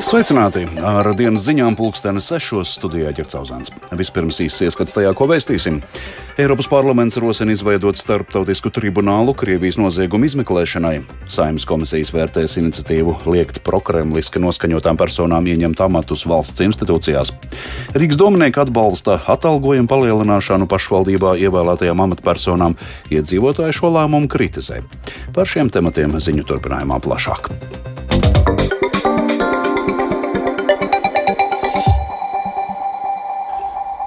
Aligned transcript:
Sveicināti! 0.00 0.62
Ar 0.80 1.04
dienas 1.12 1.44
ziņām 1.44 1.74
pulksteni 1.76 2.22
sešos 2.24 2.70
studijā 2.78 3.10
ķercauzāns. 3.18 3.68
Vispirms 4.00 4.38
īsts 4.40 4.62
ieskats 4.64 4.94
tajā, 4.96 5.10
ko 5.16 5.26
vēstīsim. 5.28 5.82
Eiropas 6.40 6.70
parlaments 6.72 7.18
rosina 7.20 7.52
izveidot 7.52 8.00
starptautisku 8.00 8.72
tribunālu 8.72 9.34
Krievijas 9.36 9.76
noziegumu 9.76 10.24
izmeklēšanai. 10.30 11.02
Saimnes 11.28 11.68
komisijas 11.68 12.14
vērtēs 12.16 12.56
iniciatīvu 12.62 13.18
liekt 13.28 13.60
prokremliski 13.66 14.40
noskaņotām 14.40 14.96
personām 15.00 15.52
ieņemt 15.52 15.84
amatus 15.84 16.24
valsts 16.24 16.64
institūcijās. 16.64 17.34
Rīgas 17.92 18.20
domnieki 18.20 18.64
atbalsta 18.64 19.20
atalgojumu 19.36 19.90
palielināšanu 19.92 20.70
pašvaldībā 20.70 21.36
ievēlētajām 21.44 22.06
amatpersonām. 22.08 22.80
Iedzīvotāji 23.12 23.76
šo 23.82 23.92
lēmumu 23.98 24.32
kritizē. 24.32 24.80
Par 25.36 25.50
šiem 25.50 25.68
tematiem 25.68 26.16
ziņu 26.16 26.48
turpinājumā 26.48 27.02
plašāk. 27.04 27.52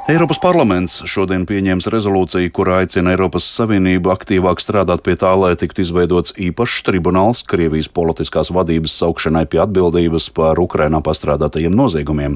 Eiropas 0.04 0.36
parlaments 0.44 0.98
šodien 1.08 1.46
pieņems 1.48 1.86
rezolūciju, 1.88 2.50
kurā 2.52 2.82
aicina 2.82 3.14
Eiropas 3.14 3.46
Savienību 3.48 4.12
aktīvāk 4.12 4.60
strādāt 4.60 5.00
pie 5.06 5.16
tā, 5.16 5.30
lai 5.40 5.54
tiktu 5.56 5.80
izveidots 5.86 6.36
īpašs 6.36 6.84
tribunāls 6.84 7.46
Krievijas 7.48 7.88
politiskās 7.88 8.52
vadības 8.52 8.98
saukšanai 9.00 9.46
pie 9.48 9.62
atbildības 9.64 10.28
par 10.36 10.60
Ukrainā 10.60 11.00
pastrādātajiem 11.08 11.72
noziegumiem. 11.80 12.36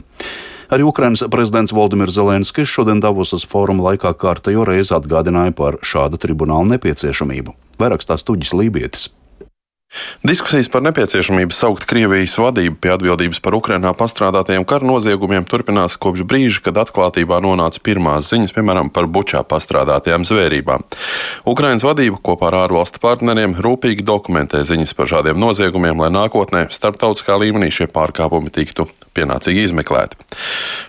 Arī 0.71 0.87
Ukrainas 0.87 1.25
prezidents 1.27 1.75
Valdimirs 1.75 2.15
Zelenskis 2.15 2.71
šodien 2.71 3.03
Davosas 3.03 3.43
fóruma 3.43 3.89
laikā 3.91 4.15
kārtējo 4.15 4.63
reizi 4.63 4.95
atgādināja 4.95 5.51
par 5.59 5.81
šāda 5.83 6.15
tribunāla 6.23 6.77
nepieciešamību. 6.77 7.51
Vairāk 7.83 8.07
stāsta 8.07 8.31
Tuģis 8.31 8.55
Lībietis. 8.55 9.09
Diskusijas 10.27 10.67
par 10.67 10.81
nepieciešamību 10.83 11.55
saukt 11.55 11.85
Krievijas 11.87 12.33
vadību 12.41 12.75
pie 12.83 12.91
atbildības 12.91 13.39
par 13.43 13.55
Ukrainā 13.55 13.93
pastrādātajiem 13.95 14.65
kara 14.67 14.83
noziegumiem 14.83 15.45
turpinās 15.47 15.95
kopš 16.01 16.25
brīža, 16.27 16.59
kad 16.65 16.79
atklātībā 16.81 17.39
nonāca 17.43 17.79
pirmās 17.85 18.27
ziņas, 18.33 18.51
piemēram, 18.57 18.91
par 18.91 19.07
bučā 19.07 19.45
pastrādātajām 19.47 20.27
zvērībām. 20.27 20.83
Ukrainas 21.47 21.87
vadība 21.87 22.19
kopā 22.19 22.49
ar 22.51 22.59
ārvalstu 22.65 22.99
partneriem 22.99 23.55
rūpīgi 23.63 24.03
dokumentē 24.03 24.65
ziņas 24.67 24.91
par 24.97 25.07
šādiem 25.13 25.39
noziegumiem, 25.39 26.03
lai 26.03 26.11
nākotnē 26.11 26.67
starptautiskā 26.75 27.39
līmenī 27.39 27.71
šie 27.71 27.87
pārkāpumi 27.87 28.51
tiktu 28.51 28.89
pienācīgi 29.17 29.63
izmeklēti. 29.69 30.19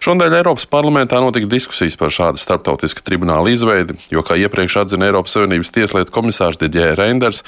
Šodien 0.05 0.35
Eiropas 0.37 0.67
parlamentā 0.69 1.21
notika 1.23 1.49
diskusijas 1.49 1.97
par 2.01 2.13
šādu 2.13 2.41
starptautisku 2.43 3.05
tribunālu 3.07 3.55
izveidi, 3.55 3.97
jo, 4.13 4.25
kā 4.27 4.37
iepriekš 4.41 4.83
atzina 4.83 5.09
Eiropas 5.09 5.37
Savienības 5.37 5.73
tieslietu 5.73 6.13
komisārs 6.15 6.61
Didjē 6.61 6.91
Reinders, 6.99 7.41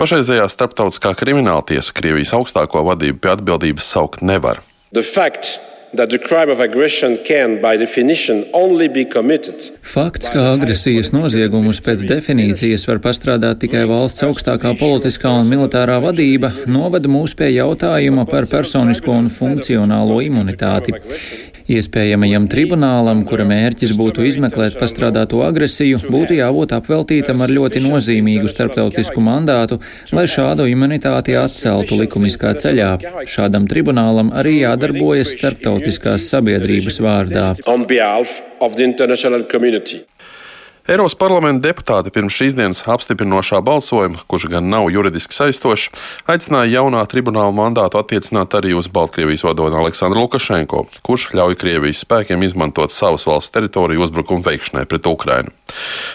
pašreizējā 0.00 0.48
starptautiskā 0.50 0.93
Starptautiskā 0.94 1.18
krimināla 1.18 1.62
tiesa 1.66 1.90
Krievijas 1.90 2.30
augstāko 2.36 2.84
vadību 2.86 3.18
pie 3.18 3.30
atbildības 3.32 3.86
saukt 3.90 4.22
nevar. 4.22 4.60
Fakts, 9.82 10.28
ka 10.30 10.44
agresijas 10.52 11.10
noziegumus 11.14 11.80
pēc 11.82 12.04
definīcijas 12.06 12.86
var 12.90 13.02
pastrādāt 13.02 13.62
tikai 13.64 13.84
valsts 13.90 14.22
augstākā 14.26 14.76
politiskā 14.78 15.34
un 15.40 15.50
militārā 15.50 15.98
vadība, 16.02 16.52
novada 16.66 17.10
mūs 17.10 17.34
pie 17.38 17.50
jautājuma 17.56 18.26
par 18.30 18.46
personisko 18.50 19.18
un 19.18 19.30
funkcionālo 19.30 20.20
imunitāti. 20.22 20.94
Iespējamajam 21.64 22.44
tribunālam, 22.52 23.22
kura 23.24 23.46
mērķis 23.48 23.94
būtu 23.96 24.26
izmeklēt 24.28 24.74
pastrādāto 24.76 25.40
agresiju, 25.46 25.96
būtu 26.12 26.36
jābūt 26.36 26.74
apveltītam 26.76 27.40
ar 27.40 27.54
ļoti 27.56 27.80
nozīmīgu 27.86 28.50
starptautisku 28.52 29.24
mandātu, 29.24 29.80
lai 30.12 30.26
šādu 30.28 30.68
imunitāti 30.68 31.38
atceltu 31.40 31.96
likumiskā 32.02 32.52
ceļā. 32.60 32.90
Šādam 33.24 33.64
tribunālam 33.70 34.34
arī 34.36 34.58
jādarbojas 34.60 35.32
starptautiskās 35.38 36.28
sabiedrības 36.34 37.00
vārdā. 37.00 37.54
Eiropas 40.84 41.14
parlamenta 41.16 41.70
deputāti 41.70 42.10
pirms 42.12 42.34
šīs 42.36 42.54
dienas 42.58 42.82
apstiprinošā 42.92 43.62
balsojuma, 43.64 44.18
kurš 44.28 44.50
gan 44.52 44.66
nav 44.68 44.90
juridiski 44.92 45.32
saistošs, 45.32 45.86
aicināja 46.28 46.74
jaunā 46.74 47.00
tribunāla 47.08 47.54
mandātu 47.56 47.96
attiecināt 47.96 48.52
arī 48.58 48.74
uz 48.76 48.90
Baltkrievijas 48.92 49.46
vadoni 49.48 49.78
Aleksandru 49.80 50.26
Lukašenko, 50.26 50.82
kurš 51.08 51.30
ļauj 51.40 51.56
Krievijas 51.62 52.04
spēkiem 52.04 52.44
izmantot 52.44 52.92
savas 52.92 53.24
valsts 53.24 53.54
teritoriju 53.56 54.04
uzbrukumu 54.04 54.44
veikšanai 54.44 54.84
pret 54.90 55.08
Ukrainu. 55.08 55.56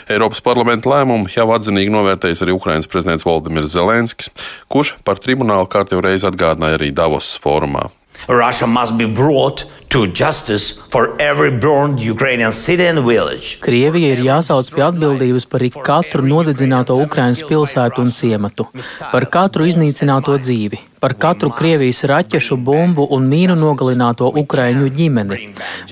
Eiropas 0.05 0.45
parlamenta 0.45 0.93
lēmumu 0.93 1.33
jau 1.33 1.49
atzinīgi 1.55 1.89
novērtējis 1.95 2.45
arī 2.45 2.53
Ukrainas 2.53 2.85
prezidents 2.93 3.25
Valdimirs 3.25 3.73
Zelenskis, 3.73 4.29
kurš 4.69 4.99
par 5.01 5.17
tribunālu 5.17 5.65
kārtībā 5.65 6.11
reiz 6.11 6.29
atgādināja 6.29 6.77
arī 6.77 6.93
Davos 6.93 7.33
fórumā. 7.41 7.89
Russia 8.27 8.67
must 8.67 8.97
be 8.97 9.07
brought 9.07 9.65
to 9.89 10.05
justice 10.05 10.79
for 10.89 11.15
every 11.19 11.49
burned 11.49 11.99
Ukrainian 11.99 12.53
city 12.53 12.85
and 12.87 12.99
village. 12.99 13.57
Krievija 13.61 14.13
ir 14.13 14.21
jāsauc 14.21 14.69
pie 14.73 14.83
atbildības 14.85 15.47
par 15.49 15.65
katru 15.85 16.25
nodedzināto 16.25 16.97
Ukrainas 17.01 17.41
pilsētu 17.49 18.05
un 18.05 18.13
ciematu, 18.13 18.67
par 19.11 19.25
katru 19.33 19.65
iznīcināto 19.65 20.37
dzīvi, 20.37 20.77
par 21.01 21.15
katru 21.17 21.49
Krievijas 21.57 22.03
raķešu, 22.11 22.57
bumbu 22.61 23.07
un 23.15 23.25
mīnu 23.31 23.55
nogalināto 23.57 24.29
Ukraiņu 24.43 24.91
ģimeni. 24.93 25.39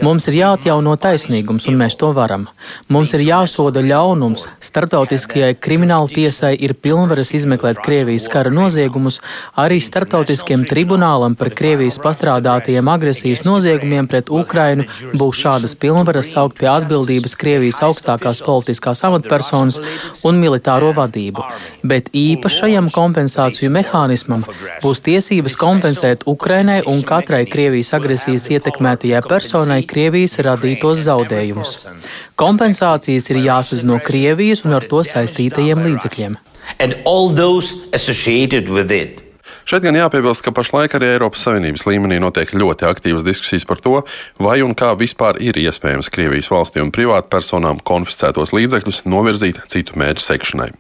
Mums 0.06 0.30
ir 0.30 0.40
jāatjauno 0.44 0.94
taisnīgums, 1.02 1.66
un 1.72 1.82
mēs 1.82 1.98
to 1.98 2.12
varam. 2.14 2.46
Mums 2.94 3.16
ir 3.18 3.26
jāsoda 3.26 3.82
ļaunums. 3.82 4.46
Startautiskajai 4.70 5.56
krimināla 5.58 6.12
tiesai 6.14 6.54
ir 6.54 6.76
pilnvaras 6.78 7.34
izmeklēt 7.34 7.82
Krievijas 7.86 8.30
kara 8.30 8.54
noziegumus, 8.54 9.22
arī 9.58 9.82
starptautiskiem 9.82 10.68
tribunālam 10.70 11.38
par 11.40 11.50
Krievijas 11.50 11.98
pastrādātajiem 12.04 12.94
agresijas 12.94 13.46
noziegumiem 13.48 13.87
noziegumiem 13.88 14.08
pret 14.08 14.30
Ukrainu 14.30 14.86
būs 15.16 15.42
šādas 15.42 15.76
pilnvaras 15.80 16.32
saukt 16.34 16.60
pie 16.60 16.68
atbildības 16.68 17.36
Krievijas 17.40 17.82
augstākās 17.82 18.42
politiskās 18.44 19.04
amatpersonas 19.04 19.80
un 20.24 20.40
militāro 20.40 20.94
vadību, 20.94 21.44
bet 21.84 22.10
īpašajam 22.14 22.90
kompensāciju 22.92 23.72
mehānismam 23.72 24.44
būs 24.84 25.02
tiesības 25.04 25.56
kompensēt 25.56 26.26
Ukrainai 26.28 26.82
un 26.86 27.04
katrai 27.04 27.46
Krievijas 27.46 27.94
agresijas 27.94 28.50
ietekmētajai 28.50 29.22
personai 29.28 29.84
Krievijas 29.84 30.40
radītos 30.40 31.06
zaudējumus. 31.08 31.88
Kompensācijas 32.36 33.30
ir 33.32 33.44
jāsaz 33.46 33.84
no 33.84 34.00
Krievijas 34.00 34.66
un 34.66 34.76
ar 34.78 34.88
to 34.88 35.04
saistītajiem 35.04 35.86
līdzekļiem. 35.88 36.38
And 36.80 37.00
all 37.06 37.30
those 37.30 37.74
associated 37.94 38.68
with 38.68 38.92
it. 38.92 39.27
Šeit 39.68 39.84
gan 39.84 39.98
jāpiebilst, 40.00 40.46
ka 40.46 40.54
pašlaik 40.56 40.94
arī 40.96 41.10
Eiropas 41.12 41.42
Savienības 41.44 41.84
līmenī 41.90 42.22
notiek 42.24 42.54
ļoti 42.56 42.88
aktīvas 42.88 43.26
diskusijas 43.28 43.68
par 43.68 43.82
to, 43.84 43.98
vai 44.40 44.62
un 44.64 44.72
kā 44.72 44.94
vispār 44.96 45.42
ir 45.44 45.60
iespējams 45.60 46.08
Krievijas 46.08 46.48
valstī 46.54 46.80
un 46.80 46.94
privātpersonām 46.96 47.84
konfiscētos 47.84 48.56
līdzekļus 48.56 49.04
novirzīt 49.12 49.60
citu 49.68 50.00
mērķu 50.00 50.24
sekšanai. 50.24 50.72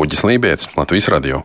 Uģis 0.00 0.24
Lībijams, 0.24 0.72
Latvijas 0.80 1.12
Radio. 1.12 1.44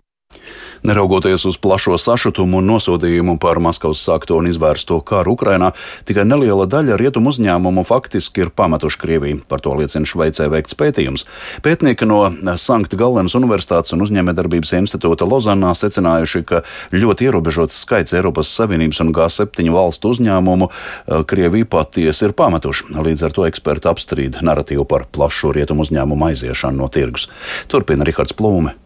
Neraugoties 0.84 1.46
uz 1.46 1.58
plašo 1.58 1.98
sašutumu 2.00 2.62
un 2.62 2.70
nosodījumu 2.72 3.36
par 3.42 3.60
Maskavas 3.60 4.00
sākto 4.06 4.38
un 4.40 4.48
izvērsto 4.48 5.02
karu 5.04 5.34
Ukrainā, 5.36 5.74
tikai 6.08 6.24
neliela 6.28 6.68
daļa 6.70 6.96
rietumu 7.00 7.34
uzņēmumu 7.34 7.84
faktiski 7.88 8.46
ir 8.46 8.52
pametuši 8.56 9.02
Krieviju. 9.02 9.42
Par 9.52 9.64
to 9.64 9.74
liecina 9.76 10.08
Šveicē 10.08 10.48
veikts 10.52 10.78
pētījums. 10.80 11.26
Pētnieki 11.66 12.08
no 12.08 12.22
Sankt 12.62 12.96
Gallenas 13.00 13.36
Universitātes 13.36 13.94
un 13.96 14.06
uzņēmējdarbības 14.08 14.74
institūta 14.80 15.28
Lozanā 15.28 15.74
secinājuši, 15.76 16.44
ka 16.48 16.64
ļoti 16.96 17.28
ierobežots 17.28 17.84
skaits 17.84 18.16
Eiropas 18.16 18.52
Savienības 18.56 19.04
un 19.04 19.14
G7 19.16 19.70
valstu 19.76 20.14
uzņēmumu 20.16 20.70
eh, 20.72 21.24
Krieviju 21.28 21.68
patiesi 21.70 22.30
ir 22.30 22.36
pametuši. 22.40 22.94
Līdz 23.00 23.28
ar 23.28 23.36
to 23.36 23.48
eksperti 23.50 23.92
apstrīd 23.92 24.40
narratīvu 24.46 24.88
par 24.90 25.10
plašu 25.12 25.54
rietumu 25.56 25.84
uzņēmumu 25.88 26.32
aiziešanu 26.32 26.86
no 26.86 26.92
tirgus. 26.94 27.28
Turpina 27.68 28.08
Rihards 28.08 28.36
Plūme. 28.38 28.78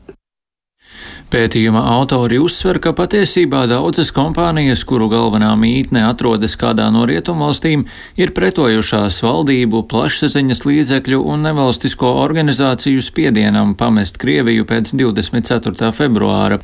Pētījuma 1.33 1.81
autori 1.95 2.37
uzsver, 2.37 2.77
ka 2.77 2.91
patiesībā 2.93 3.63
daudzas 3.71 4.11
kompānijas, 4.13 4.83
kuru 4.85 5.07
galvenā 5.09 5.49
mītne 5.57 6.03
atrodas 6.05 6.53
kādā 6.61 6.85
no 6.93 7.07
rietumvalstīm, 7.09 7.87
ir 8.21 8.33
pretojušās 8.37 9.17
valdību, 9.25 9.81
plašsaziņas 9.89 10.61
līdzekļu 10.69 11.23
un 11.33 11.47
nevalstisko 11.47 12.11
organizāciju 12.21 13.01
spiedienam 13.01 13.73
pamest 13.79 14.21
Krieviju 14.21 14.67
pēc 14.69 14.93
24. 14.93 15.89
februāra. 15.97 16.61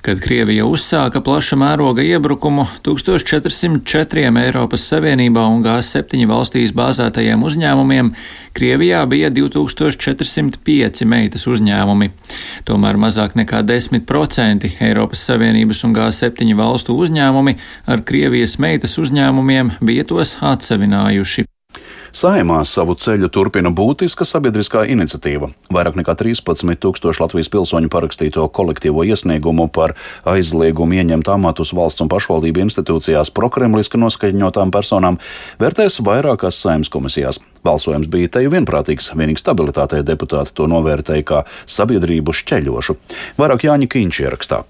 Kad 0.00 0.20
Krievija 0.24 0.64
uzsāka 0.64 1.20
plaša 1.20 1.58
mēroga 1.60 2.00
iebrukumu 2.00 2.64
1404 2.86 4.30
Eiropas 4.40 4.86
Savienībā 4.88 5.42
un 5.52 5.60
G7 5.60 6.24
valstīs 6.30 6.72
bāzētajiem 6.72 7.44
uzņēmumiem, 7.44 8.08
Krievijā 8.56 9.02
bija 9.12 9.28
2405 9.28 11.04
meitas 11.04 11.44
uzņēmumi. 11.52 12.10
Tomēr 12.64 12.96
mazāk 13.04 13.36
nekā 13.36 13.60
10% 13.68 14.72
Eiropas 14.88 15.28
Savienības 15.28 15.84
un 15.84 15.94
G7 16.00 16.56
valstu 16.56 16.96
uzņēmumi 16.96 17.58
ar 17.84 18.00
Krievijas 18.00 18.56
meitas 18.56 18.96
uzņēmumiem 19.04 19.76
bija 19.84 20.08
tos 20.08 20.38
atsevinājuši. 20.40 21.50
Saimā 22.16 22.62
savu 22.66 22.96
ceļu 22.98 23.28
turpina 23.30 23.70
būtiska 23.70 24.26
sabiedriskā 24.26 24.82
iniciatīva. 24.90 25.50
Vairāk 25.70 25.98
nekā 26.00 26.16
13 26.18 26.80
tūkstoši 26.82 27.22
Latvijas 27.22 27.50
pilsoņu 27.52 27.90
parakstīto 27.92 28.46
kolektīvo 28.50 29.04
iesniegumu 29.06 29.68
par 29.70 29.94
aizliegumu 30.28 30.98
ieņemt 30.98 31.30
amatus 31.30 31.74
valsts 31.76 32.02
un 32.02 32.10
pašvaldību 32.10 32.64
institūcijās 32.66 33.30
prokremliski 33.36 34.00
noskaņotām 34.02 34.74
personām 34.74 35.20
vērtēs 35.62 36.00
vairākās 36.06 36.58
saimnes 36.64 36.90
komisijās. 36.90 37.38
Balsojums 37.64 38.10
bija 38.10 38.32
te 38.36 38.44
vienprātīgs, 38.48 39.12
vienīgi 39.14 39.42
stabilitātei 39.44 40.02
deputāti 40.06 40.56
to 40.56 40.66
novērtēja 40.70 41.28
kā 41.30 41.46
sabiedrību 41.68 42.34
šķeļošu. 42.42 42.98
Vairāk 43.38 43.68
Jāņa 43.68 43.90
Kīņš 43.92 44.22
ierakstā. 44.26 44.64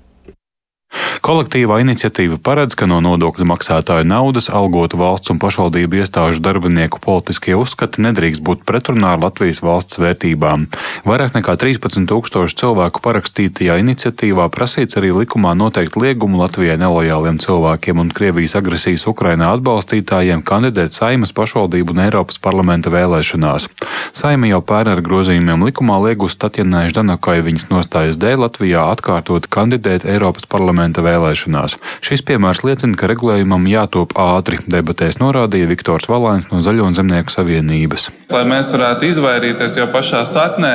Kolektīvā 1.21 1.83
iniciatīva 1.85 2.39
paredz, 2.43 2.75
ka 2.75 2.87
no 2.89 2.97
nodokļu 3.05 3.45
maksātāju 3.47 4.07
naudas 4.09 4.49
algotu 4.51 4.97
valsts 4.99 5.31
un 5.31 5.39
pašvaldību 5.39 6.01
iestāžu 6.01 6.41
darbinieku 6.43 6.99
politiskie 7.05 7.53
uzskati 7.55 8.03
nedrīkst 8.03 8.41
būt 8.43 8.65
pretrunā 8.67 9.13
ar 9.15 9.21
Latvijas 9.23 9.61
valsts 9.63 10.01
vērtībām. 10.01 10.65
Vairāk 11.05 11.37
nekā 11.37 11.55
13 11.61 12.09
tūkstoši 12.11 12.57
cilvēku 12.63 13.03
parakstītajā 13.05 13.77
iniciatīvā 13.83 14.49
prasīts 14.55 14.97
arī 14.99 15.13
likumā 15.19 15.53
noteikt 15.61 15.99
liegumu 16.01 16.41
Latvijai 16.41 16.79
nelojāliem 16.81 17.39
cilvēkiem 17.45 18.01
un 18.01 18.11
Krievijas 18.17 18.57
agresijas 18.59 19.07
Ukrainā 19.13 19.53
atbalstītājiem 19.59 20.43
kandidēt 20.43 20.97
Saimas 20.97 21.37
pašvaldību 21.37 21.95
un 21.95 22.03
Eiropas 22.09 22.41
parlamenta 22.43 22.91
vēlēšanās. 22.91 23.69
Saima 24.17 24.51
jau 24.51 24.63
pērn 24.65 24.97
ar 24.97 25.05
grozījumiem 25.05 25.69
likumā 25.69 26.01
liegus 26.09 26.41
Tatjanai 26.41 26.89
Ždanakai 26.91 27.39
viņas 27.45 27.69
nostājas 27.71 28.19
dēļ 28.19 28.47
Latvijā 28.49 28.89
atkārtot 28.97 29.47
kandidēt 29.53 30.09
Eiropas 30.09 30.49
parlamenta 30.49 30.80
vēlēšanās 30.81 31.05
vēlēšanās. 31.05 31.77
Šis 32.05 32.25
piemērs 32.27 32.65
liecina, 32.65 32.97
ka 32.97 33.09
regulējumam 33.11 33.67
jātop 33.71 34.15
ātri, 34.19 34.61
debatēs 34.67 35.21
norādīja 35.21 35.69
Viktors 35.71 36.09
Valāns 36.09 36.51
no 36.51 36.63
Zaļo 36.65 36.89
un 36.89 36.97
Zemnieku 36.97 37.33
savienības. 37.33 38.11
Lai 38.33 38.45
mēs 38.49 38.73
varētu 38.75 39.09
izvairīties 39.11 39.77
jau 39.81 39.89
pašā 39.93 40.25
saknē 40.29 40.75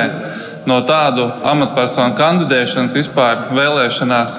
no 0.66 0.80
tādu 0.86 1.26
amatpersonu 1.46 2.16
kandidēšanas 2.18 2.96
vispār 2.96 3.48
vēlēšanās, 3.56 4.38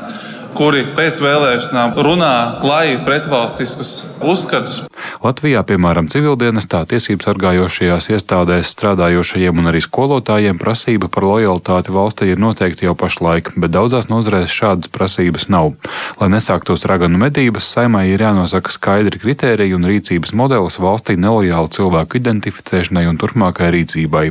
kuri 0.57 0.83
pēc 0.97 1.19
vēlēšanām 1.21 1.93
runā 2.01 2.33
klāji 2.61 2.97
pretvalstiskus 3.05 3.91
uzskatus. 4.25 4.87
Latvijā, 5.21 5.61
piemēram, 5.67 6.07
civildienestā 6.09 6.81
tiesību 6.89 7.25
sargājošajās 7.25 8.09
iestādēs 8.15 8.71
strādājošajiem 8.73 9.61
un 9.61 9.69
arī 9.69 9.81
skolotājiem 9.85 10.57
prasība 10.61 11.09
par 11.13 11.27
lojalitāti 11.29 11.93
valstī 11.93 12.31
ir 12.33 12.41
noteikti 12.41 12.87
jau 12.87 12.95
pašlaik, 12.97 13.51
bet 13.61 13.73
daudzās 13.75 14.09
nozarēs 14.09 14.53
šādas 14.53 14.89
prasības 14.93 15.47
nav. 15.53 15.75
Lai 16.21 16.31
nesāktos 16.33 16.87
raganu 16.89 17.21
medības, 17.21 17.69
saimai 17.75 18.07
ir 18.09 18.25
jānosaka 18.25 18.73
skaidri 18.73 19.21
kritēriji 19.21 19.77
un 19.77 19.85
rīcības 19.89 20.33
modelis 20.37 20.79
valstī 20.81 21.17
nelojālu 21.21 21.69
cilvēku 21.77 22.17
identificēšanai 22.21 23.05
un 23.11 23.21
turpmākai 23.21 23.69
rīcībai. 23.77 24.25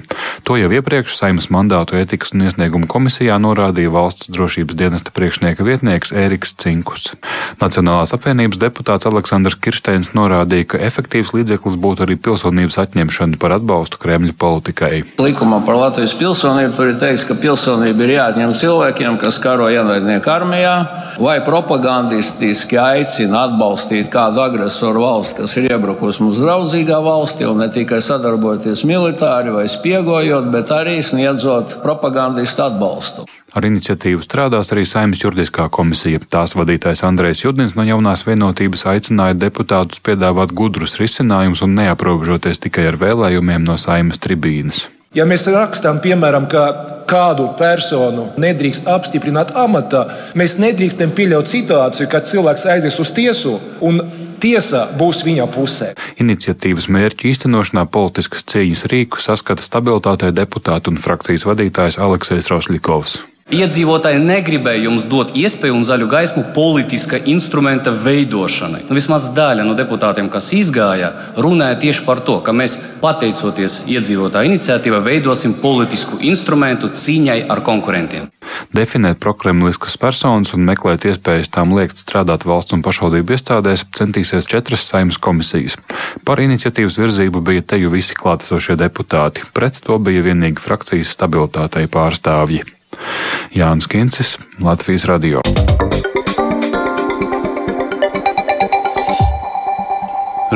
To 0.47 0.59
jau 0.59 0.73
iepriekš 0.75 1.15
saimas 1.19 1.51
mandātu 1.55 1.99
etikas 2.01 2.35
un 2.35 2.47
iesniegumu 2.49 2.91
komisijā 2.91 3.39
norādīja 3.43 3.95
valsts 3.95 4.31
drošības 4.35 4.79
dienesta 4.79 5.15
priekšnieka 5.15 5.67
vietnieks 5.67 6.16
Ēriks 6.17 6.55
Cinkus. 6.61 7.11
Nacionālās 7.61 8.15
apvienības 8.17 8.61
deputāts 8.63 9.09
Aleksandrs 9.09 9.59
Kirsteins 9.61 10.13
norādīja, 10.17 10.71
ka 10.73 10.83
efektīvs 10.89 11.35
līdzeklis 11.37 11.79
būtu 11.81 12.07
arī 12.07 12.19
pilsonības 12.21 12.81
atņemšana 12.85 13.41
par 13.43 13.57
atbalstu 13.59 14.01
Kremļa 14.03 14.37
politikai. 14.41 15.03
Likumā 15.23 15.63
par 15.67 15.81
Latvijas 15.81 16.17
pilsonību 16.19 16.77
tur 16.79 16.93
ir 16.93 17.01
teikts, 17.03 17.27
ka 17.29 17.39
pilsonība 17.41 18.07
ir 18.07 18.17
jāatņem 18.17 18.57
cilvēkiem, 18.63 19.21
kas 19.23 19.41
karo 19.43 19.69
ienaidnieku 19.73 20.33
armijā 20.33 20.77
vai 21.21 21.39
propagandistiski 21.45 22.79
aicina 22.81 23.47
atbalstīt 23.47 24.11
kādu 24.13 24.43
agresoru 24.45 25.05
valsti, 25.05 25.43
kas 25.43 25.57
ir 25.59 25.71
iebrukusi 25.71 26.25
mūsu 26.25 26.45
draudzīgā 26.45 26.99
valstī, 27.05 27.47
un 27.49 27.63
ne 27.63 27.69
tikai 27.73 28.03
sadarbojoties 28.05 28.85
militāri 28.89 29.55
vai 29.55 29.67
spiegojot, 29.71 30.51
bet 30.53 30.73
arī 30.75 30.99
sniedzot 31.05 31.79
propagandistu 31.85 32.67
atbalstu. 32.67 33.27
Ar 33.57 33.65
iniciatīvu 33.65 34.21
strādās 34.21 34.69
arī 34.75 34.83
Saimnes 34.85 35.23
juridiskā 35.23 35.71
komisija. 35.73 36.21
Tās 36.29 36.53
vadītājs 36.59 37.01
Andrejs 37.09 37.41
Judins 37.45 37.77
no 37.79 37.87
jaunās 37.89 38.27
vienotības 38.27 38.85
aicināja 38.93 39.39
deputātus 39.47 40.03
piedāvāt 40.05 40.53
gudrus 40.53 40.99
risinājumus 41.01 41.65
un 41.65 41.79
neaprobežoties 41.79 42.61
tikai 42.67 42.91
ar 42.91 43.01
vēlējumiem 43.01 43.65
no 43.65 43.79
Saimnes 43.81 44.21
tribīnes. 44.21 44.85
Ja 45.17 45.25
mēs 45.25 45.47
rakstām, 45.49 45.97
piemēram, 46.05 46.45
ka 46.53 46.63
kādu 47.09 47.47
personu 47.57 48.27
nedrīkst 48.43 48.89
apstiprināt 48.91 49.55
amatā, 49.57 50.03
mēs 50.37 50.59
nedrīkstam 50.61 51.15
pieļaut 51.17 51.49
situāciju, 51.49 52.09
kad 52.13 52.29
cilvēks 52.29 52.67
aizies 52.75 52.99
uz 53.01 53.13
tiesu 53.17 53.55
un 53.81 54.03
tiesa 54.43 54.83
būs 54.99 55.23
viņa 55.25 55.47
pusē. 55.55 55.95
Iniciatīvas 56.21 56.91
mērķu 56.93 57.31
īstenošanā 57.31 57.87
politiskas 57.89 58.45
cīņas 58.53 58.85
rīku 58.93 59.23
saskata 59.23 59.65
stabilitātei 59.65 60.35
deputātu 60.37 60.93
un 60.93 61.01
frakcijas 61.01 61.47
vadītājs 61.49 61.97
Aleksis 62.03 62.53
Rosļikovs. 62.53 63.17
Iedzīvotāji 63.47 64.19
negribēja 64.27 64.89
jums 64.89 65.05
dot 65.07 65.29
iespēju 65.39 65.77
un 65.79 65.85
zaļu 65.87 66.09
gaismu 66.11 66.41
politiska 66.51 67.21
instrumenta 67.31 67.93
veidošanai. 67.95 68.81
Nu, 68.89 68.97
vismaz 68.99 69.29
daļa 69.37 69.63
no 69.69 69.77
deputātiem, 69.79 70.27
kas 70.33 70.49
izgāja, 70.51 71.13
runāja 71.39 71.77
tieši 71.85 72.03
par 72.09 72.25
to, 72.27 72.41
ka 72.43 72.51
mēs, 72.51 72.75
pateicoties 72.99 73.85
iedzīvotāju 73.87 74.51
iniciatīvai, 74.51 74.99
veidosim 75.07 75.55
politisku 75.63 76.19
instrumentu 76.27 76.91
cīņai 76.91 77.45
ar 77.47 77.63
konkurentiem. 77.63 78.27
Definēt 78.75 79.23
prokremliskas 79.23 79.95
personas 79.95 80.51
un 80.57 80.67
meklēt 80.67 81.07
iespējas 81.07 81.55
tām 81.55 81.79
liekt 81.79 82.03
strādāt 82.03 82.43
valsts 82.51 82.75
un 82.75 82.83
pašvaldību 82.83 83.37
iestādēs 83.37 83.87
centīsies 83.95 84.51
četras 84.51 84.89
saimnes 84.91 85.23
komisijas. 85.23 85.79
Par 86.27 86.43
iniciatīvas 86.43 86.99
virzību 86.99 87.47
bija 87.47 87.63
teju 87.63 87.95
visi 87.95 88.19
klātesošie 88.19 88.75
deputāti, 88.83 89.47
pret 89.55 89.79
to 89.87 90.03
bija 90.03 90.27
vienīgi 90.33 90.67
frakcijas 90.67 91.15
stabilitātei 91.15 91.87
pārstāvji. 91.87 92.76
Jānis 93.55 93.89
Kincis, 93.91 94.37
Latvijas 94.61 95.05
Radio. 95.11 95.45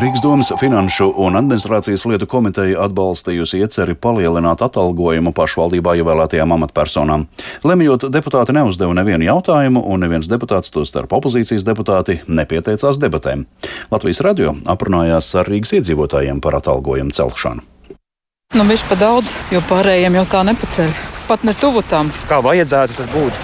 Rīgas 0.01 0.23
domas 0.23 0.49
finanšu 0.57 1.11
un 1.19 1.35
administrācijas 1.37 2.07
lietu 2.09 2.25
komiteja 2.31 2.85
atbalstījusi 2.87 3.59
ieceri 3.61 3.97
palielināt 3.99 4.63
atalgojumu 4.65 5.35
pašvaldībā 5.37 5.97
ievēlētajām 5.99 6.55
amatpersonām. 6.57 7.27
Lemjot, 7.67 8.07
deputāti 8.09 8.55
neuzdeva 8.57 8.95
nevienu 8.97 9.27
jautājumu, 9.27 9.83
un 9.83 10.01
neviens 10.01 10.31
deputāts, 10.31 10.73
to 10.73 10.87
starp 10.89 11.13
opozīcijas 11.19 11.67
deputāti, 11.69 12.21
nepieteicās 12.31 13.03
debatēm. 13.03 13.45
Latvijas 13.93 14.25
radio 14.25 14.57
aprunājās 14.65 15.35
ar 15.37 15.51
Rīgas 15.53 15.77
iedzīvotājiem 15.81 16.41
par 16.41 16.57
atalgojumu 16.63 17.13
celšanu. 17.21 17.67
Nu, 18.57 18.65
viņš 18.65 18.89
pa 18.89 18.97
daudz, 18.99 19.29
jo 19.53 19.61
pārējiem 19.69 20.17
jau 20.23 20.29
tā 20.33 20.47
nepaceļ. 20.49 21.20
Pat 21.31 21.45
ne 21.47 21.53
tuvu 21.55 21.85
tam. 21.87 22.09
Kā 22.27 22.41
vajadzētu 22.43 22.97
tas 22.99 23.11
būt? 23.13 23.37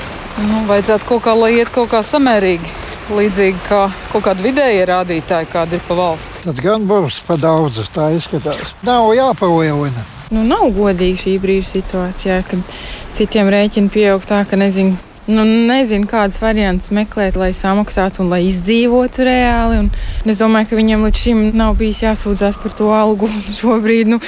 Nu, 0.49 0.65
vajadzētu 0.67 1.06
kaut 1.06 1.23
kā, 1.23 1.37
lai 1.38 1.53
iet 1.61 1.69
kaut 1.71 1.93
kā 1.93 2.00
samērīgi. 2.03 2.72
Līdzīgi 3.15 3.60
kā 3.69 3.84
kaut 4.10 4.25
kāda 4.27 4.43
vidēja 4.43 4.89
rādītāja, 4.91 5.46
kāda 5.53 5.79
ir 5.79 5.84
pa 5.87 5.94
valsti. 5.94 6.43
Tas 6.49 6.58
gan 6.65 6.89
būs 6.91 7.20
pa 7.29 7.37
daudz, 7.39 7.79
tā 7.94 8.08
izskatās. 8.17 8.75
Nav 8.82 9.13
jāpalielina. 9.15 10.03
Nu, 10.34 10.43
nav 10.43 10.67
godīgi 10.75 11.20
šī 11.22 11.37
brīža 11.39 11.77
situācijā, 11.77 12.41
kad 12.51 12.75
citiem 13.15 13.53
rēķini 13.55 13.93
pieaug 13.94 14.27
tā, 14.27 14.43
ka 14.51 14.58
nezinu, 14.58 14.99
Nu, 15.27 15.43
nezinu, 15.43 16.06
kādas 16.06 16.39
variantus 16.39 16.93
meklēt, 16.95 17.35
lai 17.35 17.51
samaksātu 17.56 18.23
un 18.23 18.29
lai 18.31 18.45
izdzīvotu 18.47 19.25
reāli. 19.27 19.81
Un 19.83 20.31
es 20.31 20.39
domāju, 20.39 20.71
ka 20.71 20.79
viņam 20.79 21.03
līdz 21.09 21.23
šim 21.23 21.41
nav 21.59 21.75
bijis 21.81 22.05
jāsūdzās 22.05 22.61
par 22.63 22.77
to 22.79 22.93
algu. 22.95 23.31
Šobrīd 23.59 24.13
nu, 24.13 24.21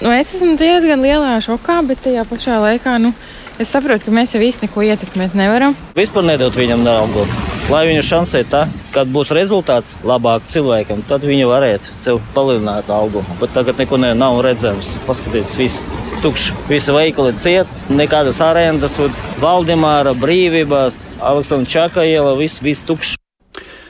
nu, 0.00 0.14
es 0.16 0.32
esmu 0.32 0.56
diezgan 0.56 1.04
lielā 1.04 1.34
šokā, 1.44 1.82
bet 1.90 2.00
tajā 2.06 2.24
pašā 2.30 2.56
laikā 2.64 2.96
nu, 3.04 3.12
es 3.60 3.68
saprotu, 3.68 4.08
ka 4.08 4.16
mēs 4.16 4.32
jau 4.32 4.40
īsti 4.40 4.64
neko 4.64 4.86
ietekmēt 4.88 5.36
nevaram. 5.36 5.76
Vispār 5.98 6.24
nedot 6.24 6.56
viņam 6.56 6.88
algu. 6.88 7.28
Lai 7.68 7.84
viņa 7.90 8.08
šansē 8.08 8.44
tā, 8.48 8.64
kad 8.96 9.12
būs 9.12 9.34
rezultāts 9.36 9.98
labāk 10.06 10.48
cilvēkam, 10.48 11.04
tad 11.04 11.26
viņa 11.26 11.52
varētu 11.52 11.96
sev 12.00 12.24
palielināt 12.32 12.88
algu. 12.94 13.26
Bet 13.42 13.52
tagad 13.52 13.76
neko 13.82 14.00
ne, 14.00 14.14
nav 14.16 14.40
redzams. 14.46 14.94
Paskatieties, 15.04 15.58
viss 15.60 16.05
tukšs. 16.26 16.50
Visi 16.66 16.94
veikali 16.94 17.34
ciet, 17.38 17.70
nekādas 17.86 18.40
arendas, 18.42 18.98
Valdemāra 19.38 20.16
brīvības, 20.18 20.98
Aleksandra 21.22 21.70
Čaka 21.70 22.06
iela, 22.08 22.34
viss, 22.38 22.58
viss 22.64 22.82
tukšs. 22.88 23.14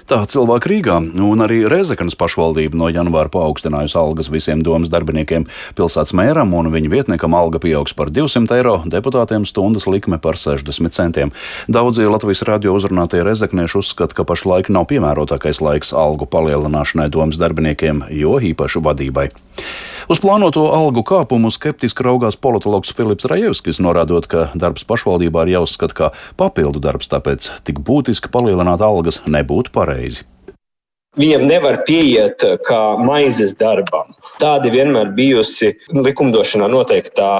Tā 0.06 0.20
cilvēki 0.30 0.70
Rīgā 0.70 1.00
un 1.02 1.40
arī 1.42 1.64
Rezeknas 1.66 2.14
pašvaldība 2.14 2.78
no 2.78 2.86
janvāra 2.92 3.26
paaugstinājusi 3.32 3.96
algas 3.98 4.28
visiem 4.30 4.60
domas 4.62 4.92
darbiniekiem. 4.92 5.48
Pilsētas 5.74 6.14
mēram 6.14 6.52
un 6.54 6.68
viņa 6.70 6.92
vietniekam 6.92 7.34
alga 7.34 7.58
pieaugs 7.58 7.96
par 7.96 8.12
200 8.14 8.54
eiro, 8.54 8.76
deputātiem 8.86 9.48
stundas 9.48 9.88
likme 9.90 10.20
par 10.22 10.38
60 10.38 10.94
centiem. 10.94 11.34
Daudzi 11.66 12.06
Latvijas 12.06 12.44
radio 12.46 12.76
uzrunātie 12.78 13.24
rezeknieši 13.26 13.80
uzskata, 13.80 14.14
ka 14.14 14.28
pašlaik 14.28 14.70
nav 14.70 14.86
piemērotākais 14.92 15.58
laiks 15.64 15.90
algu 15.90 16.30
palielināšanai 16.30 17.08
domas 17.10 17.42
darbiniekiem, 17.42 18.06
jo 18.14 18.38
īpaši 18.52 18.86
vadībai. 18.86 19.30
Uz 20.06 20.20
plānoto 20.22 20.68
algu 20.70 21.02
kāpumu 21.02 21.50
skeptiski 21.50 22.04
raugās 22.06 22.36
politologs 22.38 22.92
Filips 22.94 23.26
Rajevskis, 23.26 23.80
norādot, 23.82 24.28
ka 24.30 24.44
darbs 24.54 24.86
pašvaldībā 24.86 25.42
ir 25.42 25.56
jāuzskata 25.56 25.98
kā 25.98 26.12
papildu 26.38 26.78
darbs, 26.84 27.10
tāpēc 27.10 27.50
tik 27.66 27.82
būtiski 27.82 28.30
palielināt 28.30 28.84
algas 28.86 29.18
nebūtu 29.26 29.74
pareizi. 29.74 30.22
Viņam 31.16 31.46
nevar 31.48 31.78
pieiet 31.88 32.42
kā 32.66 32.80
maizes 33.00 33.54
darbam. 33.56 34.10
Tāda 34.36 34.68
vienmēr 34.72 35.14
bijusi 35.16 35.70
likumdošanā 35.88 36.68
noteiktā 36.68 37.30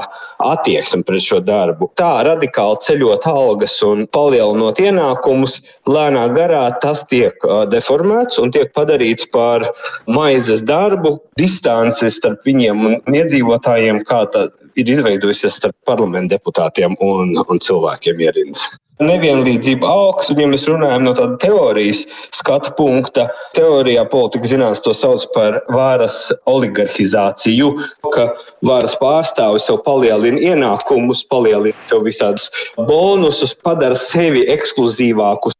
attieksme 0.41 1.05
pret 1.05 1.21
šo 1.21 1.37
darbu. 1.45 1.91
Tā 1.99 2.23
radikāli 2.25 2.81
ceļot 2.87 3.27
algas 3.29 3.75
un 3.85 4.07
palielinot 4.17 4.81
ienākumus, 4.81 5.59
lēnā 5.85 6.25
garā 6.33 6.63
tas 6.81 7.03
tiek 7.11 7.37
deformēts 7.69 8.41
un 8.41 8.55
tiek 8.55 8.73
padarīts 8.73 9.29
par 9.35 9.67
maizes 10.09 10.65
darbu. 10.65 11.19
Distance 11.37 12.09
starp 12.17 12.41
viņiem 12.49 12.83
un 12.89 13.21
iedzīvotājiem, 13.21 14.01
kā 14.09 14.23
tā 14.33 14.47
ir 14.77 14.89
izveidojusies 14.89 15.61
starp 15.61 15.77
parlamentu 15.85 16.33
deputātiem 16.33 16.97
un, 16.97 17.37
un 17.45 17.61
cilvēkiem 17.61 18.25
ierindās 18.25 18.65
nevienlīdzība 19.03 19.87
augs, 19.87 20.31
un 20.31 20.41
ja 20.41 20.47
mēs 20.49 20.65
runājam 20.69 21.05
no 21.05 21.13
tāda 21.17 21.37
teorijas 21.41 22.03
skatu 22.35 22.73
punkta, 22.77 23.27
teorijā 23.57 24.05
politika 24.11 24.49
zinātnē 24.49 24.83
to 24.85 24.93
sauc 24.97 25.25
par 25.35 25.59
varas 25.73 26.27
oligarhizāciju, 26.49 27.73
ka 28.13 28.29
varas 28.67 28.97
pārstāvis 29.01 29.67
sev 29.69 29.81
palielina 29.85 30.41
ienākumus, 30.53 31.25
palielina 31.31 31.89
sev 31.89 32.05
visādus 32.07 32.49
bonusus, 32.89 33.55
padara 33.65 33.97
sevi 33.97 34.45
ekskluzīvākus. 34.53 35.56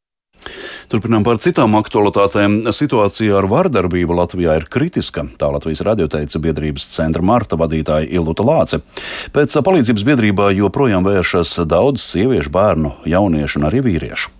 Turpinām 0.88 1.25
par 1.27 1.36
citām 1.44 1.74
aktualitātēm. 1.75 2.62
Situācija 2.72 3.41
ar 3.41 3.50
vardarbību 3.51 4.15
Latvijā 4.15 4.56
ir 4.56 4.67
kritiska. 4.72 5.25
Tā 5.36 5.50
Latvijas 5.51 5.84
radioteica 5.84 6.39
biedrības 6.39 6.88
centra 6.94 7.25
Marta 7.27 7.60
vadītāja 7.60 8.08
Illuta 8.08 8.48
Lāce. 8.48 8.79
Pēc 9.36 9.60
palīdzības 9.67 10.08
biedrībā 10.08 10.53
joprojām 10.56 11.03
vēršas 11.03 11.58
daudz 11.67 12.08
sieviešu, 12.08 12.56
bērnu, 12.56 12.96
jauniešu 13.03 13.60
un 13.60 13.67
arī 13.67 13.84
vīriešu 13.89 14.37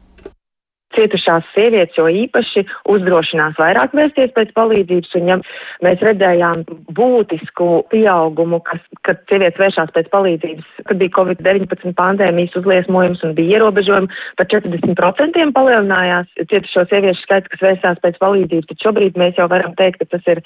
cietušās 0.98 1.48
sievietes, 1.54 1.98
jo 1.98 2.08
īpaši 2.25 2.66
uzdrošinās 2.94 3.58
vairāk 3.60 3.96
vērsties 3.98 4.34
pēc 4.36 4.54
palīdzības. 4.58 5.13
Un, 5.20 5.32
ja 5.32 5.38
mēs 5.86 6.04
redzējām 6.06 6.63
būtisku 6.98 7.70
pieaugumu, 7.94 8.60
kas, 8.68 8.82
kad 9.08 9.22
sievietes 9.30 9.62
vēršās 9.62 9.94
pēc 9.96 10.10
palīdzības, 10.13 10.68
kad 10.89 11.01
bija 11.01 11.16
Covid-19 11.18 11.96
pandēmijas 11.98 12.58
uzliesmojums 12.60 13.24
un 13.27 13.36
bija 13.38 13.60
ierobežojumi, 13.60 14.12
par 14.39 14.50
40% 14.54 15.46
palielinājās 15.58 16.34
cietušo 16.50 16.88
sieviešu 16.92 17.25
skaits, 17.25 17.51
kas 17.54 17.63
vērsās 17.66 18.01
pēc 18.04 18.20
palīdzības. 18.24 18.70
Tad 18.72 18.86
šobrīd 18.88 19.20
mēs 19.20 19.39
jau 19.39 19.48
varam 19.51 19.75
teikt, 19.80 20.01
ka 20.01 20.18
tas 20.18 20.32
ir 20.34 20.44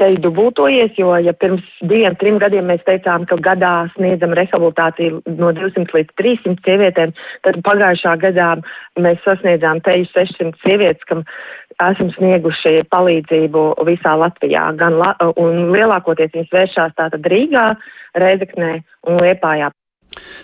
te 0.00 0.10
dubultojies, 0.22 0.94
jo 0.98 1.14
ja 1.22 1.34
pirms 1.36 1.64
diviem, 1.80 2.16
trim 2.20 2.38
gadiem 2.42 2.68
mēs 2.70 2.84
teicām, 2.88 3.26
ka 3.28 3.38
gadā 3.42 3.72
sniedzam 3.96 4.34
rehabilitāciju 4.36 5.22
no 5.38 5.52
200 5.56 5.96
līdz 5.96 6.16
300 6.20 6.66
sievietēm, 6.66 7.14
tad 7.46 7.60
pagājušā 7.66 8.16
gadā 8.22 8.48
mēs 9.00 9.20
sasniedzām 9.26 9.82
te 9.84 9.91
teju 9.92 10.08
600 10.14 10.56
sievietes, 10.64 11.04
kam 11.10 11.22
esam 11.82 12.10
snieguši 12.16 12.82
palīdzību 12.92 13.66
visā 13.88 14.16
Latvijā. 14.18 14.64
Gan 14.80 14.98
la 15.00 15.12
un 15.36 15.70
lielākoties 15.74 16.34
viņas 16.34 16.56
vēršās 16.56 16.98
tātad 16.98 17.30
Rīgā, 17.32 17.72
Reizeknē 18.18 18.74
un 19.08 19.22
Liepājā. 19.22 19.70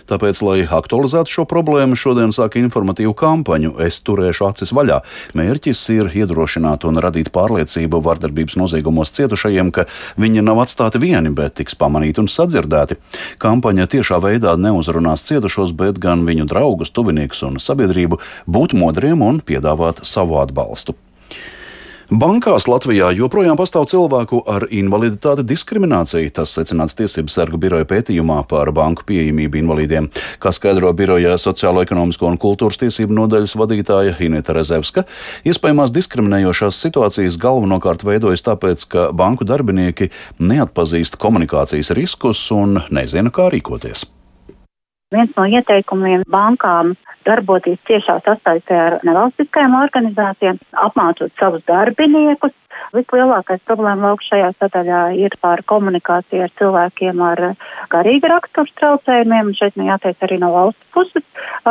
Tāpēc, 0.09 0.41
lai 0.45 0.59
aktualizētu 0.65 1.33
šo 1.33 1.45
problēmu, 1.49 1.97
šodien 1.99 2.33
sāk 2.35 2.59
informatīvu 2.59 3.15
kampaņu 3.17 3.75
Es 3.79 3.99
turēšu 4.05 4.47
acis 4.49 4.73
vaļā. 4.75 4.99
Mērķis 5.37 5.81
ir 5.95 6.11
iedrošināt 6.21 6.85
un 6.89 7.01
radīt 7.01 7.31
pārliecību 7.35 8.01
vardarbības 8.05 8.57
noziegumos 8.59 9.13
cietušajiem, 9.15 9.71
ka 9.75 9.87
viņi 10.19 10.45
nav 10.45 10.63
atstāti 10.65 11.01
vieni, 11.01 11.33
bet 11.35 11.57
tiks 11.59 11.77
pamanīti 11.79 12.23
un 12.23 12.31
sadzirdēti. 12.31 12.99
Kampaņa 13.41 13.89
tiešā 13.95 14.21
veidā 14.23 14.55
neuzrunās 14.59 15.25
cietušos, 15.29 15.75
bet 15.79 16.01
gan 16.03 16.25
viņu 16.27 16.49
draugus, 16.49 16.93
tuviniekus 16.93 17.45
un 17.47 17.61
sabiedrību 17.63 18.21
būt 18.47 18.77
modriem 18.77 19.23
un 19.25 19.43
piedāvāt 19.45 20.03
savu 20.07 20.41
atbalstu. 20.43 20.97
Bankās 22.09 22.65
Latvijā 22.65 23.11
joprojām 23.13 23.53
pastāv 23.53 23.83
cilvēku 23.91 24.39
ar 24.49 24.63
invaliditāti 24.73 25.43
diskriminācija. 25.45 26.31
Tas 26.39 26.55
secināts 26.57 26.97
Tiesību 26.97 27.29
sargu 27.29 27.59
biroja 27.61 27.85
pētījumā 27.85 28.39
par 28.49 28.71
banku 28.73 29.05
pieejamību 29.05 29.61
invalīdiem. 29.61 30.09
Kā 30.41 30.49
skaidro 30.49 30.89
biroja 30.97 31.37
sociālo, 31.37 31.85
ekonomisko 31.85 32.31
un 32.31 32.41
kultūras 32.41 32.81
tiesību 32.81 33.13
nodaļas 33.13 33.53
vadītāja 33.61 34.17
Ineta 34.25 34.57
Rezevska, 34.57 35.05
iespējamās 35.45 35.93
diskriminējošās 35.93 36.81
situācijas 36.81 37.37
galvenokārt 37.37 38.01
veidojas 38.01 38.47
tāpēc, 38.49 38.89
ka 38.89 39.09
banku 39.13 39.45
darbinieki 39.45 40.09
neatpazīst 40.41 41.21
komunikācijas 41.21 41.93
riskus 41.93 42.47
un 42.55 42.81
nezina, 42.89 43.29
kā 43.29 43.51
rīkoties. 43.53 44.09
Viens 45.09 45.31
no 45.33 45.43
ieteikumiem 45.49 46.21
bankām 46.29 46.91
darboties 47.25 47.79
ciešā 47.89 48.19
sasaistē 48.27 48.75
ar 48.77 48.95
nevalstiskajām 49.07 49.73
organizācijām, 49.79 50.59
apmācot 50.85 51.33
savus 51.41 51.63
darbiniekus, 51.71 52.53
Vislielākais 52.95 53.61
problēma 53.69 54.09
lauka 54.09 54.25
šajā 54.25 54.51
sadaļā 54.57 55.01
ir 55.19 55.35
par 55.41 55.61
komunikāciju 55.69 56.45
ar 56.45 56.53
cilvēkiem 56.59 57.21
ar 57.25 57.43
garīga 57.91 58.33
rakstura 58.33 58.75
traucējumiem, 58.81 59.51
un 59.51 59.57
šeit 59.57 59.77
nu 59.77 59.87
jāteic 59.89 60.25
arī 60.25 60.39
no 60.41 60.51
valsts 60.55 60.89
puses. 60.95 61.25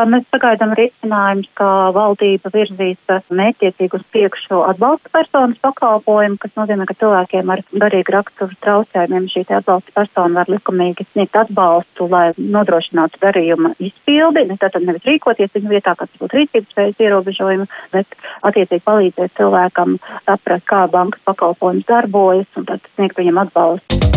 Mēs 0.08 0.26
sagaidām 0.32 0.74
risinājumus, 0.78 1.48
kā 1.58 1.70
valdība 1.96 2.52
virzīs 2.54 3.00
mētiecīgi 3.34 3.98
uz 3.98 4.04
priekšu 4.12 4.60
atbalsta 4.68 5.10
personas 5.14 5.58
pakalpojumu, 5.64 6.38
kas 6.42 6.54
nozīmē, 6.58 6.86
ka 6.88 6.96
cilvēkiem 7.00 7.52
ar 7.54 7.62
garīgu 7.72 8.14
raksturu 8.14 8.58
traucējumiem 8.64 9.28
šī 9.32 9.44
atbalsta 9.58 9.94
persona 9.96 10.42
var 10.42 10.52
likumīgi 10.52 11.06
sniegt 11.12 11.36
atbalstu, 11.40 12.08
lai 12.12 12.30
nodrošinātu 12.38 13.20
darījuma 13.22 13.74
izpildi, 13.82 14.46
ne 14.50 14.58
tātad 14.60 14.86
nevis 14.86 15.06
rīkoties 15.08 15.54
viņu 15.56 15.72
vietā, 15.72 15.96
kas 15.98 16.12
būtu 16.20 16.40
rīcības 16.40 16.74
spējas 16.74 17.02
ierobežojumi, 17.06 17.68
bet 17.94 18.18
attiecīgi 18.46 18.84
palīdzēt 18.86 19.36
cilvēkam 19.40 19.98
saprast, 20.26 20.66
kā 20.68 20.84
bankas 20.98 21.26
pakalpojums 21.30 21.86
darbojas 21.90 22.60
un 22.60 22.70
tad 22.70 22.94
sniegt 22.96 23.18
viņam 23.22 23.44
atbalstu. 23.46 24.07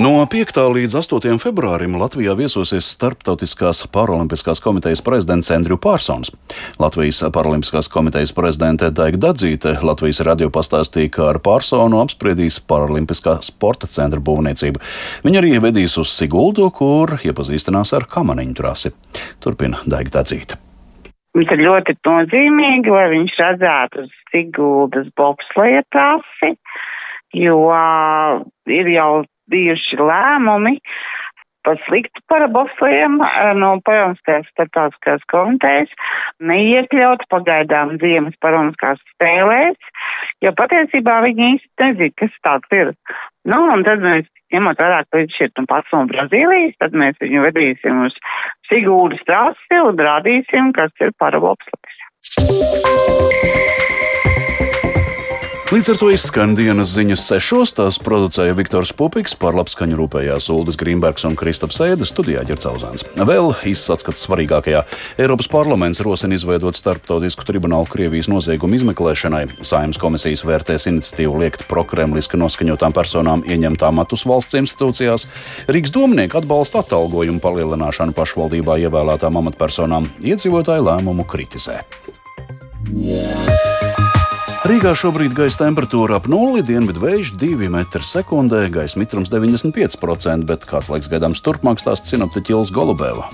No 0.00 0.24
5. 0.24 0.56
līdz 0.72 0.94
8. 0.96 1.34
februārim 1.36 1.98
Latvijā 2.00 2.32
viesosies 2.32 2.86
Starptautiskās 2.94 3.82
paralimpiskās 3.92 4.62
komitejas 4.64 5.02
prezidents 5.04 5.50
Andriu 5.52 5.76
Pārsons. 5.76 6.30
Latvijas 6.80 7.18
paralimpiskās 7.34 7.90
komitejas 7.92 8.32
prezidente 8.32 8.88
Daiga 8.88 9.20
Dadzīte 9.20 9.74
Latvijas 9.84 10.22
radio 10.24 10.48
pastāstīja, 10.48 11.10
ka 11.12 11.26
ar 11.34 11.38
Pārsonu 11.44 12.00
apspriedīs 12.00 12.56
paralimpiskā 12.64 13.34
sporta 13.44 13.84
centra 13.84 14.16
būvniecību. 14.24 14.80
Viņa 15.26 15.42
arī 15.42 15.50
vedīs 15.60 15.98
uz 16.00 16.14
Siguldu, 16.16 16.70
kur 16.72 17.12
iepazīstinās 17.20 17.92
ar 17.92 18.08
kamaniņu 18.08 18.56
trasi. 18.62 18.94
Turpina 19.44 19.82
Daiga 19.84 20.22
Dadzīte. 20.22 20.56
Mums 21.36 21.52
ir 21.52 21.66
ļoti 21.66 21.98
nozīmīgi, 22.08 22.96
lai 22.96 23.04
viņš 23.12 23.36
redzētu 23.44 24.06
Siguldas 24.32 25.12
bobsleja 25.20 25.84
trasi, 25.92 26.54
jo 27.36 27.60
uh, 27.68 28.40
ir 28.72 28.88
jau 28.96 29.10
bijuši 29.50 29.98
lēmumi 30.00 30.78
par 31.62 31.78
sliktu 31.86 32.22
parabofliem 32.30 33.20
no 33.60 33.70
Paroniskās 33.86 34.48
starptautiskās 34.50 35.22
komitejas 35.30 35.90
neiekļaut 36.42 37.24
pagaidām 37.30 37.96
ziemas 38.02 38.36
paroniskās 38.42 39.02
spēlēs, 39.14 39.78
jo 40.42 40.52
patiesībā 40.58 41.20
viņi 41.26 41.50
īsti 41.54 41.84
nezina, 41.84 42.16
kas 42.18 42.38
tāds 42.46 42.78
ir. 42.78 42.92
Nu, 43.48 43.58
un 43.74 43.86
tad 43.86 44.02
mēs, 44.04 44.26
ņemot 44.54 44.82
vērā, 44.82 45.02
ka 45.06 45.22
viņš 45.22 45.40
ir 45.46 45.52
nu 45.58 45.66
pats 45.70 45.94
no 45.94 46.04
Brazīlijas, 46.10 46.78
tad 46.82 46.98
mēs 46.98 47.18
viņu 47.22 47.46
vedīsim 47.48 48.06
uz 48.08 48.18
Sigūdas 48.70 49.22
trasi 49.28 49.82
un 49.82 50.00
rādīsim, 50.08 50.72
kas 50.76 50.94
ir 51.02 51.14
paraboflis. 51.22 52.00
Līdz 55.72 55.86
ar 55.88 55.96
to 55.96 56.08
izskan 56.12 56.50
dienas 56.52 56.90
ziņas 56.92 57.22
sešos. 57.30 57.70
Tās 57.72 57.96
producēja 58.04 58.52
Viktors 58.52 58.90
Pupiks, 58.92 59.32
par 59.40 59.56
labskaņu 59.56 59.96
rūpējās 59.96 60.50
Uldis 60.52 60.76
Grīmbergs 60.76 61.24
un 61.24 61.32
Kristaps 61.40 61.78
Sēdes, 61.80 62.10
studijā 62.12 62.42
Ģercauzāns. 62.44 63.06
Vēl 63.16 63.54
izsakts 63.70 64.26
svarīgākajā. 64.26 64.82
Eiropas 65.16 65.48
parlaments 65.48 66.02
rosina 66.04 66.36
izveidot 66.36 66.76
starptautisku 66.76 67.48
tribunālu 67.48 67.88
Krievijas 67.88 68.28
noziegumu 68.28 68.76
izmeklēšanai. 68.82 69.46
Saimnes 69.64 69.96
komisijas 70.02 70.44
vērtēs 70.44 70.90
iniciatīvu 70.92 71.40
liekt 71.40 71.64
prokremliski 71.72 72.36
noskaņotām 72.44 72.92
personām 72.92 73.48
ieņemt 73.48 73.88
amatus 73.88 74.26
valsts 74.28 74.60
institūcijās. 74.60 75.24
Rīgas 75.72 75.96
domnieki 75.96 76.36
atbalsta 76.42 76.84
atalgojumu 76.84 77.40
palielināšanu 77.40 78.12
pašvaldībā 78.20 78.76
ievēlētām 78.84 79.40
amatpersonām. 79.40 80.12
Iedzīvotāji 80.20 80.84
lēmumu 80.90 81.24
kritizē. 81.32 81.80
Yeah. 82.92 83.61
Rīgā 84.62 84.92
šobrīd 84.94 85.32
gaisa 85.34 85.64
temperatūra 85.64 86.20
ap 86.20 86.28
nulli, 86.30 86.60
dienvidu 86.62 87.02
vējš 87.02 87.32
2 87.40 87.66
m2, 87.66 88.60
gaisa 88.70 89.00
mitrums 89.00 89.32
95%, 89.32 90.46
bet 90.46 90.68
kāds 90.70 90.86
laiks 90.92 91.10
gaidāms 91.10 91.42
turpmāk 91.42 91.82
stāsta 91.82 92.12
sinoptiķis 92.12 92.70
Golubēva. 92.70 93.26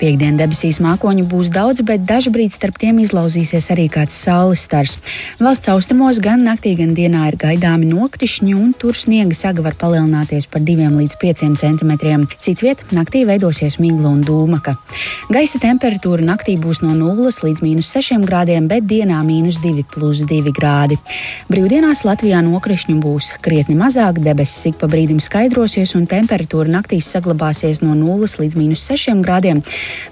Piektdien 0.00 0.38
debesīs 0.40 0.78
mākoņu 0.80 1.26
būs 1.28 1.50
daudz, 1.52 1.82
bet 1.84 2.06
dažbrīd 2.08 2.54
starp 2.54 2.78
tiem 2.80 3.02
izlauzīsies 3.02 3.66
arī 3.74 3.84
kāds 3.92 4.14
saules 4.16 4.62
stars. 4.64 4.94
Valsts 5.36 5.68
austrumos 5.68 6.22
gan 6.24 6.40
naktī, 6.46 6.72
gan 6.78 6.94
dienā 6.96 7.26
ir 7.28 7.36
gaidāmi 7.36 7.90
nokrišņi, 7.90 8.54
un 8.56 8.70
tur 8.72 8.96
sniega 8.96 9.36
saga 9.36 9.60
var 9.66 9.76
palielināties 9.76 10.48
par 10.48 10.64
2 10.64 10.88
līdz 10.94 11.18
5 11.20 11.42
cm. 11.60 11.92
Citviet 12.40 12.80
naktī 12.96 13.26
veidosies 13.28 13.76
migla 13.76 14.08
un 14.14 14.22
dūmaka. 14.24 14.78
Gaisa 15.28 15.60
temperatūra 15.60 16.24
naktī 16.24 16.56
būs 16.56 16.80
no 16.80 16.94
0 16.96 17.28
līdz 17.44 17.60
minus 17.60 17.92
6 17.92 18.24
grādiem, 18.24 18.70
bet 18.72 18.88
dienā 18.88 19.20
minus 19.28 19.60
2 19.60 19.84
plus 19.92 20.24
2 20.24 20.54
grādi. 20.56 20.96
Brīvdienās 21.52 22.06
Latvijā 22.08 22.40
nokrišņu 22.48 22.96
būs 23.04 23.34
krietni 23.44 23.76
mazāk, 23.76 24.24
debesis 24.24 24.72
ik 24.72 24.80
pa 24.80 24.88
brīdim 24.88 25.20
skaidrosies, 25.20 25.92
un 26.00 26.08
temperatūra 26.08 26.72
naktīs 26.72 27.12
saglabāsies 27.12 27.84
no 27.84 27.92
0 28.00 28.32
līdz 28.40 28.56
minus 28.56 28.88
6 28.88 29.20
grādiem 29.20 29.60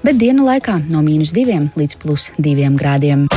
bet 0.02 0.20
dienu 0.20 0.47
laikā 0.49 0.80
no 0.90 1.02
mīnus 1.02 1.35
2 1.37 1.75
līdz 1.78 2.00
plus 2.02 2.30
2 2.38 2.76
grādiem. 2.78 3.28